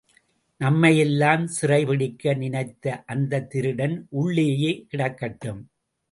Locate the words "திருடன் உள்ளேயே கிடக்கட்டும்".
3.49-5.61